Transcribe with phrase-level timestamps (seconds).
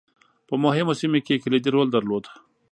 [0.47, 2.25] په مهمو سیمو کې یې کلیدي رول درلود.